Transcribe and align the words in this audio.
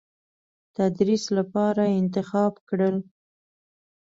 تدریس 0.75 1.23
لپاره 1.37 1.83
انتخاب 1.99 2.53
کړل. 2.67 2.95